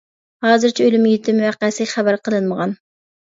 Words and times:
ھازىرچە 0.45 0.85
ئۆلۈم-يېتىم 0.87 1.41
ۋەقەسى 1.43 1.87
خەۋەر 1.91 2.19
قىلىنمىغان. 2.29 2.75